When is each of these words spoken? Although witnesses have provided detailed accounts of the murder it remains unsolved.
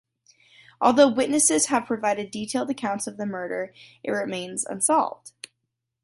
Although 0.81 1.09
witnesses 1.11 1.67
have 1.67 1.85
provided 1.85 2.31
detailed 2.31 2.71
accounts 2.71 3.05
of 3.05 3.17
the 3.17 3.25
murder 3.27 3.71
it 4.03 4.09
remains 4.09 4.65
unsolved. 4.65 5.31